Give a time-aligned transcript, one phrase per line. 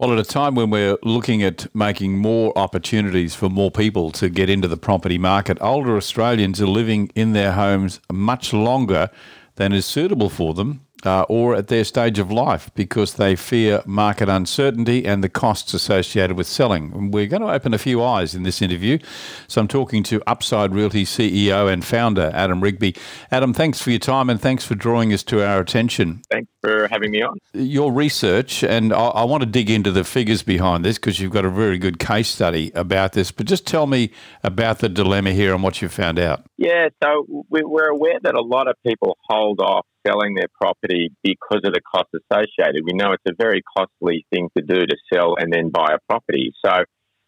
[0.00, 4.28] Well, at a time when we're looking at making more opportunities for more people to
[4.28, 9.10] get into the property market, older Australians are living in their homes much longer
[9.56, 13.82] than is suitable for them uh, or at their stage of life because they fear
[13.86, 17.10] market uncertainty and the costs associated with selling.
[17.10, 18.98] We're going to open a few eyes in this interview.
[19.46, 22.96] So I'm talking to Upside Realty CEO and founder Adam Rigby.
[23.30, 26.22] Adam, thanks for your time and thanks for drawing us to our attention.
[26.30, 27.38] Thanks for having me on.
[27.52, 31.32] Your research, and I, I want to dig into the figures behind this because you've
[31.32, 34.10] got a very good case study about this, but just tell me
[34.42, 36.44] about the dilemma here and what you found out.
[36.56, 41.60] Yeah, so we're aware that a lot of people hold off selling their property because
[41.64, 42.82] of the costs associated.
[42.84, 45.98] We know it's a very costly thing to do to sell and then buy a
[46.08, 46.52] property.
[46.64, 46.70] So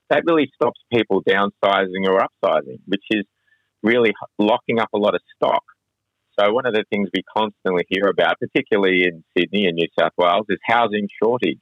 [0.09, 3.25] that really stops people downsizing or upsizing, which is
[3.83, 5.63] really locking up a lot of stock.
[6.39, 10.13] So one of the things we constantly hear about, particularly in Sydney and New South
[10.17, 11.59] Wales, is housing shortage,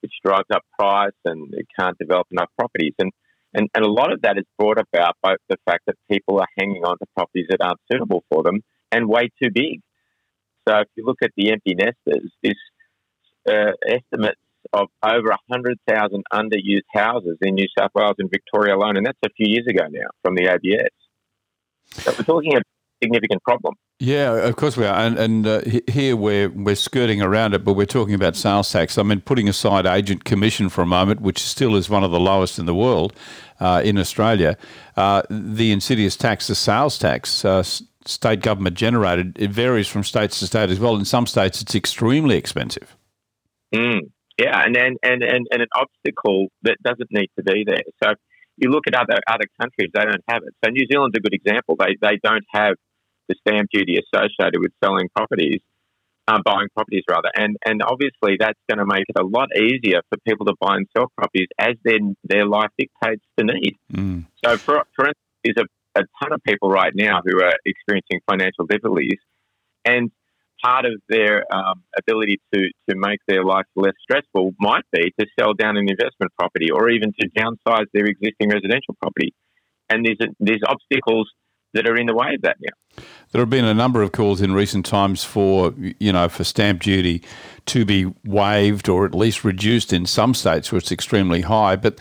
[0.00, 2.94] which drives up price and it can't develop enough properties.
[2.98, 3.10] And,
[3.52, 6.46] and, and a lot of that is brought about by the fact that people are
[6.58, 9.80] hanging on to properties that aren't suitable for them and way too big.
[10.68, 12.54] So if you look at the empty nesters, this
[13.48, 14.40] uh, estimates
[14.72, 19.30] of over 100,000 underused houses in New South Wales and Victoria alone, and that's a
[19.30, 20.90] few years ago now from the ABS.
[21.90, 22.60] So we're talking a
[23.02, 23.74] significant problem.
[23.98, 27.72] Yeah, of course we are, and, and uh, here we're we're skirting around it, but
[27.72, 28.98] we're talking about sales tax.
[28.98, 32.20] I mean, putting aside agent commission for a moment, which still is one of the
[32.20, 33.14] lowest in the world
[33.58, 34.58] uh, in Australia,
[34.98, 37.62] uh, the insidious tax, the sales tax, uh,
[38.08, 40.96] state government generated, it varies from state to state as well.
[40.96, 42.96] In some states, it's extremely expensive.
[43.74, 47.82] Mm, yeah, and, and, and, and, an obstacle that doesn't need to be there.
[48.02, 48.14] So
[48.56, 50.54] you look at other other countries, they don't have it.
[50.64, 51.76] So New Zealand's a good example.
[51.78, 52.74] They, they don't have
[53.28, 55.60] the stamp duty associated with selling properties,
[56.28, 57.30] uh, buying properties rather.
[57.34, 60.76] And, and obviously that's going to make it a lot easier for people to buy
[60.76, 63.76] and sell properties as their, their life dictates the need.
[63.92, 64.26] Mm.
[64.44, 68.20] So for, for instance, there's a a ton of people right now who are experiencing
[68.28, 69.18] financial difficulties,
[69.84, 70.10] and
[70.62, 75.26] part of their um, ability to to make their life less stressful might be to
[75.38, 79.34] sell down an investment property or even to downsize their existing residential property.
[79.88, 81.30] And there's there's obstacles
[81.74, 83.02] that are in the way of that now.
[83.32, 86.82] There have been a number of calls in recent times for you know for stamp
[86.82, 87.22] duty
[87.66, 92.00] to be waived or at least reduced in some states where it's extremely high, but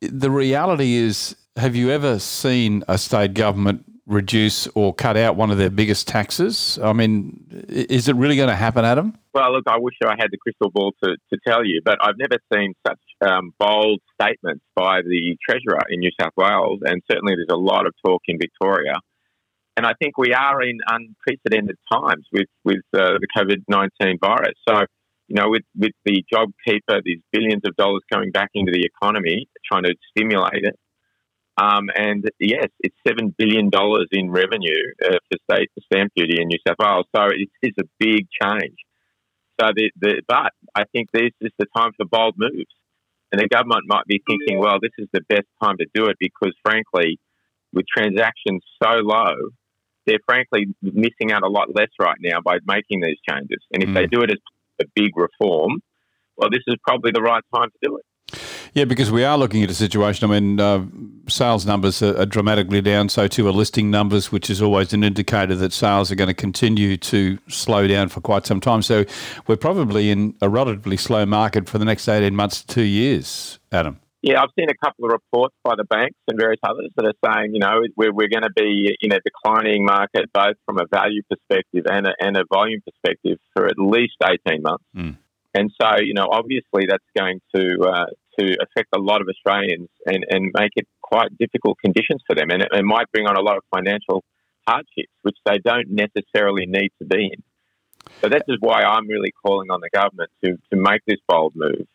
[0.00, 5.50] the reality is have you ever seen a state government reduce or cut out one
[5.50, 6.78] of their biggest taxes?
[6.82, 9.18] I mean, is it really going to happen, Adam?
[9.34, 12.16] Well, look, I wish I had the crystal ball to, to tell you, but I've
[12.16, 17.34] never seen such um, bold statements by the Treasurer in New South Wales, and certainly
[17.34, 18.94] there's a lot of talk in Victoria.
[19.76, 24.54] And I think we are in unprecedented times with, with uh, the COVID 19 virus.
[24.66, 24.86] So,
[25.28, 29.48] you know, with, with the JobKeeper, these billions of dollars coming back into the economy,
[29.70, 30.78] trying to stimulate it,
[31.58, 33.70] um, and yes, it's $7 billion
[34.12, 37.06] in revenue uh, for state for stamp duty in New South Wales.
[37.14, 38.76] So it is a big change.
[39.58, 42.70] So the, the, but I think this is the time for bold moves.
[43.32, 46.16] And the government might be thinking, well, this is the best time to do it
[46.20, 47.18] because, frankly,
[47.72, 49.34] with transactions so low,
[50.06, 53.58] they're frankly missing out a lot less right now by making these changes.
[53.72, 53.94] And if mm.
[53.94, 54.38] they do it as
[54.80, 55.82] a big reform,
[56.36, 58.04] well, this is probably the right time to do it.
[58.74, 60.28] Yeah, because we are looking at a situation.
[60.28, 60.84] I mean, uh,
[61.28, 65.04] sales numbers are, are, dramatically down, so too are listing numbers, which is always an
[65.04, 68.82] indicator that sales are going to continue to slow down for quite some time.
[68.82, 69.04] So
[69.46, 73.58] we're probably in a relatively slow market for the next 18 months to two years,
[73.70, 74.00] Adam.
[74.22, 77.14] Yeah, I've seen a couple of reports by the banks and various others that are
[77.24, 80.86] saying, you know, we're, we're going to be in a declining market, both from a
[80.90, 84.84] value perspective and a, and a volume perspective, for at least 18 months.
[84.96, 85.16] Mm.
[85.56, 89.88] And so, you know, obviously that's going to uh, to affect a lot of Australians
[90.04, 92.48] and, and make it quite difficult conditions for them.
[92.52, 94.18] And it, it might bring on a lot of financial
[94.68, 97.40] hardships, which they don't necessarily need to be in.
[98.20, 101.52] So that is why I'm really calling on the government to, to make this bold
[101.56, 101.86] move,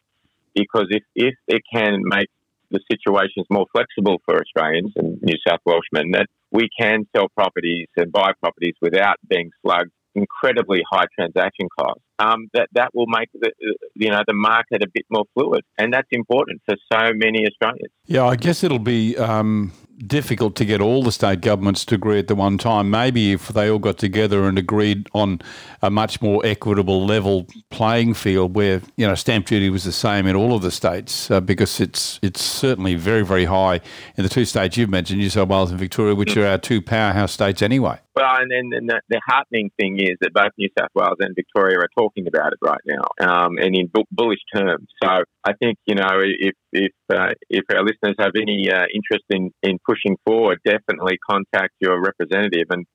[0.55, 2.29] because if, if it can make
[2.71, 7.87] the situations more flexible for Australians and New South Welshmen, that we can sell properties
[7.97, 13.29] and buy properties without being slugged incredibly high transaction costs, um, that that will make
[13.33, 13.51] the
[13.95, 17.91] you know the market a bit more fluid, and that's important for so many Australians.
[18.05, 19.71] Yeah, I guess it'll be um,
[20.05, 22.89] difficult to get all the state governments to agree at the one time.
[22.89, 25.41] Maybe if they all got together and agreed on
[25.81, 30.27] a much more equitable level playing field, where you know stamp duty was the same
[30.27, 33.79] in all of the states, uh, because it's it's certainly very very high
[34.17, 36.81] in the two states you've mentioned, New South Wales and Victoria, which are our two
[36.81, 37.99] powerhouse states anyway.
[38.21, 41.35] Well, and then and the, the, heartening thing is that both New South Wales and
[41.35, 44.87] Victoria are talking about it right now, um, and in bu- bullish terms.
[45.01, 49.25] So I think you know if if uh, if our listeners have any uh, interest
[49.31, 52.85] in, in pushing forward, definitely contact your representative and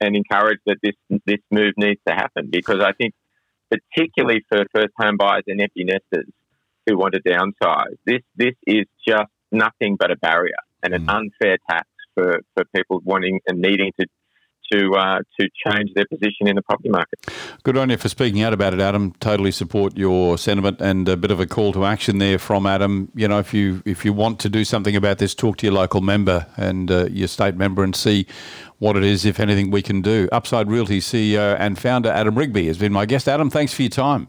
[0.00, 0.94] and encourage that this
[1.26, 3.12] this move needs to happen because I think
[3.72, 6.30] particularly for first home buyers and empty nesters
[6.86, 11.12] who want to downsize, this this is just nothing but a barrier and an mm.
[11.12, 14.06] unfair tax for, for people wanting and needing to
[14.72, 17.18] to uh, to change their position in the property market.
[17.62, 19.12] Good on you for speaking out about it, Adam.
[19.20, 23.10] Totally support your sentiment and a bit of a call to action there from Adam.
[23.14, 25.74] You know, if you if you want to do something about this, talk to your
[25.74, 28.26] local member and uh, your state member and see
[28.78, 30.28] what it is, if anything, we can do.
[30.32, 33.28] Upside Realty CEO and founder Adam Rigby has been my guest.
[33.28, 34.28] Adam, thanks for your time.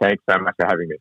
[0.00, 0.96] Thanks so much for having me.